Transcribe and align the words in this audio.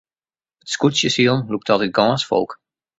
It 0.63 0.69
skûtsjesilen 0.73 1.47
lûkt 1.51 1.69
altyd 1.73 1.93
gâns 1.97 2.21
folk. 2.29 2.51